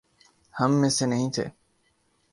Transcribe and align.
ہم 0.53 0.71
میں 0.81 0.89
سے 0.89 1.05
نہیں 1.05 1.29
تھے؟ 1.31 1.45